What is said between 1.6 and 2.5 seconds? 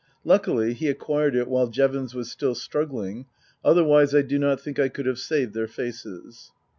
Jevons was